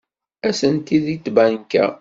[0.49, 1.85] Atenti deg tbanka.